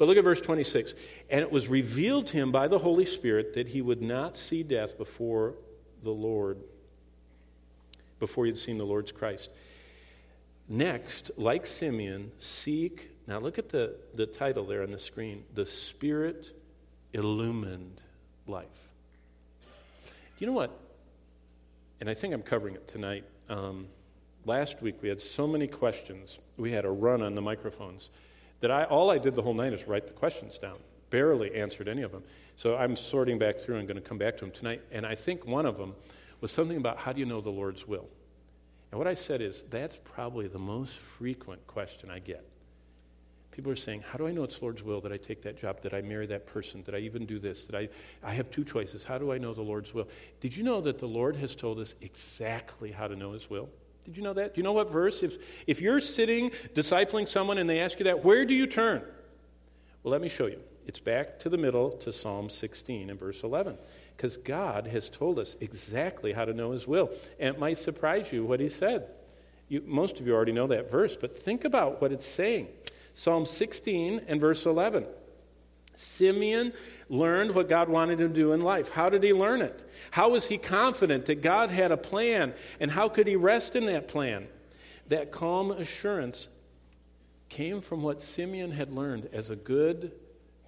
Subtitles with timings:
[0.00, 0.94] But look at verse 26.
[1.28, 4.62] And it was revealed to him by the Holy Spirit that he would not see
[4.62, 5.56] death before
[6.02, 6.56] the Lord,
[8.18, 9.50] before he had seen the Lord's Christ.
[10.70, 13.10] Next, like Simeon, seek.
[13.26, 16.50] Now look at the, the title there on the screen the Spirit
[17.12, 18.00] illumined
[18.46, 18.88] life.
[20.00, 20.08] Do
[20.38, 20.70] you know what?
[22.00, 23.24] And I think I'm covering it tonight.
[23.50, 23.86] Um,
[24.46, 26.38] last week we had so many questions.
[26.56, 28.08] We had a run on the microphones
[28.60, 30.78] that I all I did the whole night is write the questions down.
[31.10, 32.22] Barely answered any of them.
[32.56, 34.82] So I'm sorting back through and going to come back to them tonight.
[34.92, 35.94] And I think one of them
[36.40, 38.08] was something about how do you know the Lord's will?
[38.90, 42.44] And what I said is that's probably the most frequent question I get.
[43.52, 45.82] People are saying, How do I know it's Lord's will that I take that job,
[45.82, 47.88] that I marry that person, that I even do this, that I,
[48.22, 49.04] I have two choices?
[49.04, 50.08] How do I know the Lord's will?
[50.40, 53.68] Did you know that the Lord has told us exactly how to know His will?
[54.04, 54.54] Did you know that?
[54.54, 55.22] Do you know what verse?
[55.22, 59.02] If, if you're sitting discipling someone and they ask you that, where do you turn?
[60.02, 60.60] Well, let me show you.
[60.86, 63.76] It's back to the middle to Psalm 16 and verse 11.
[64.16, 67.10] Because God has told us exactly how to know His will.
[67.38, 69.06] And it might surprise you what He said.
[69.68, 72.68] You, most of you already know that verse, but think about what it's saying.
[73.14, 75.06] Psalm 16 and verse 11.
[76.00, 76.72] Simeon
[77.08, 78.90] learned what God wanted him to do in life.
[78.90, 79.88] How did he learn it?
[80.10, 82.54] How was he confident that God had a plan?
[82.78, 84.46] And how could he rest in that plan?
[85.08, 86.48] That calm assurance
[87.48, 90.12] came from what Simeon had learned as a good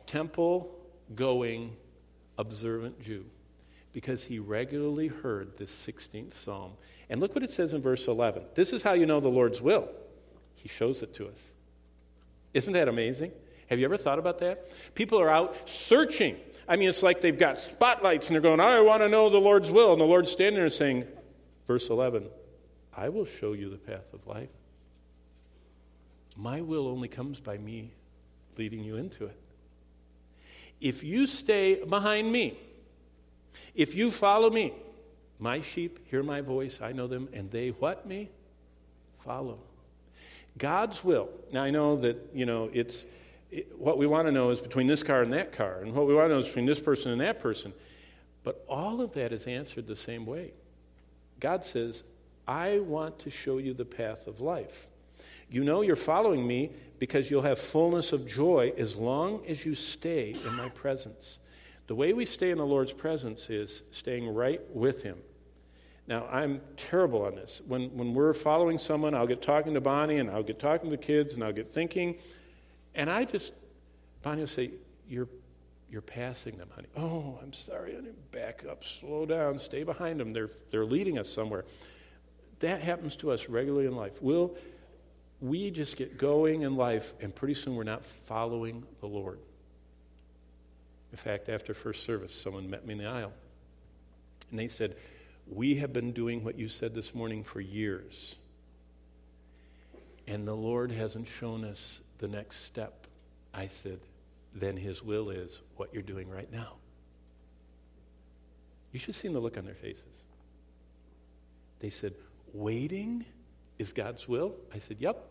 [0.07, 0.75] temple
[1.15, 1.77] going,
[2.37, 3.25] observant Jew
[3.93, 6.73] because he regularly heard this 16th psalm.
[7.11, 8.43] And look what it says in verse 11.
[8.55, 9.89] This is how you know the Lord's will.
[10.55, 11.41] He shows it to us.
[12.55, 13.33] Isn't that amazing?
[13.73, 14.69] Have you ever thought about that?
[14.95, 16.37] People are out searching.
[16.69, 19.41] I mean, it's like they've got spotlights and they're going, I want to know the
[19.41, 19.93] Lord's will.
[19.93, 21.07] And the Lord's standing there saying,
[21.67, 22.29] verse 11,
[22.95, 24.51] I will show you the path of life.
[26.37, 27.93] My will only comes by me
[28.59, 29.37] leading you into it.
[30.79, 32.59] If you stay behind me,
[33.75, 34.75] if you follow me,
[35.39, 38.29] my sheep hear my voice, I know them, and they what me?
[39.21, 39.61] Follow.
[40.59, 41.31] God's will.
[41.53, 43.07] Now I know that, you know, it's
[43.77, 46.15] what we want to know is between this car and that car, and what we
[46.15, 47.73] want to know is between this person and that person.
[48.45, 50.53] But all of that is answered the same way.
[51.39, 52.03] God says,
[52.47, 54.89] I want to show you the path of life.
[55.51, 59.75] You know you're following me because you'll have fullness of joy as long as you
[59.75, 61.39] stay in my presence.
[61.89, 65.19] The way we stay in the Lord's presence is staying right with Him.
[66.07, 67.61] Now, I'm terrible on this.
[67.67, 70.97] When, when we're following someone, I'll get talking to Bonnie and I'll get talking to
[70.97, 72.17] the kids and I'll get thinking,
[72.95, 73.53] and I just,
[74.23, 74.71] Bonnie will say,
[75.09, 75.29] You're,
[75.91, 76.89] you're passing them, honey.
[76.97, 78.11] Oh, I'm sorry, honey.
[78.31, 80.33] Back up, slow down, stay behind them.
[80.33, 81.65] They're, they're leading us somewhere.
[82.61, 84.13] That happens to us regularly in life.
[84.21, 84.57] We'll,
[85.41, 89.39] we just get going in life, and pretty soon we're not following the Lord.
[91.11, 93.33] In fact, after first service, someone met me in the aisle.
[94.51, 94.97] And they said,
[95.47, 98.37] We have been doing what you said this morning for years.
[100.27, 103.07] And the Lord hasn't shown us the next step.
[103.53, 104.01] I said,
[104.55, 106.77] Then His will is what you're doing right now.
[108.93, 110.23] You should see the look on their faces.
[111.81, 112.15] They said,
[112.55, 113.27] Waiting
[113.79, 114.55] is God's will?
[114.75, 115.29] I said, Yep.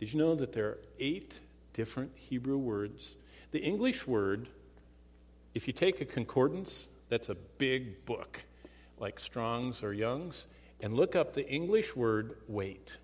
[0.00, 1.38] Did you know that there are eight
[1.74, 3.14] different Hebrew words?
[3.52, 4.48] The English word
[5.54, 8.44] if you take a concordance, that's a big book,
[8.98, 10.46] like Strong's or Young's,
[10.80, 12.98] and look up the English word wait.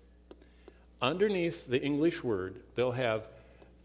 [1.01, 3.27] Underneath the English word, they'll have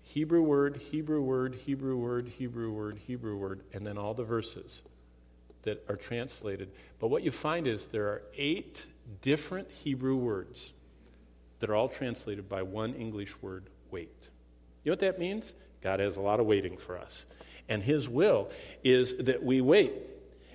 [0.02, 4.82] Hebrew word, Hebrew word, Hebrew word, Hebrew word, Hebrew word, and then all the verses
[5.62, 6.70] that are translated.
[6.98, 8.86] But what you find is there are eight
[9.20, 10.72] different Hebrew words
[11.60, 14.08] that are all translated by one English word, wait.
[14.82, 15.54] You know what that means?
[15.80, 17.26] God has a lot of waiting for us
[17.68, 18.50] and His will
[18.84, 19.92] is that we wait.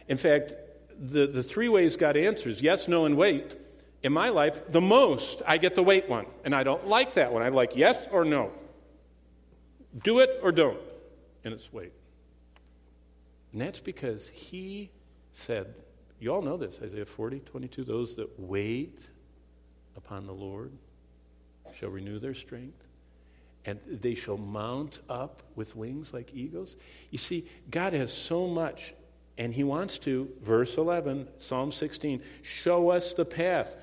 [0.07, 0.53] In fact,
[0.99, 3.55] the, the three ways God answers yes, no, and wait.
[4.03, 6.25] In my life, the most, I get the wait one.
[6.43, 7.41] And I don't like that one.
[7.41, 8.51] I like yes or no.
[10.03, 10.79] Do it or don't.
[11.43, 11.93] And it's wait.
[13.51, 14.91] And that's because He
[15.33, 15.73] said,
[16.19, 18.99] you all know this, Isaiah 40, 22, those that wait
[19.95, 20.71] upon the Lord
[21.75, 22.87] shall renew their strength
[23.67, 26.77] and they shall mount up with wings like eagles.
[27.11, 28.93] You see, God has so much,
[29.37, 33.75] and He wants to, verse 11, Psalm 16, show us the path.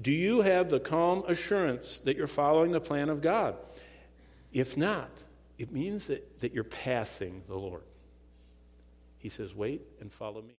[0.00, 3.56] Do you have the calm assurance that you're following the plan of God?
[4.52, 5.10] If not,
[5.58, 7.84] it means that, that you're passing the Lord.
[9.18, 10.54] He says, Wait and follow me.